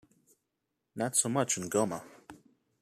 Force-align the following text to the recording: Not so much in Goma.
Not 0.95 1.15
so 1.15 1.29
much 1.29 1.57
in 1.59 1.69
Goma. 1.69 2.01